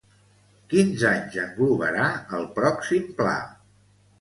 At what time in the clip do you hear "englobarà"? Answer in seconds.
1.43-2.09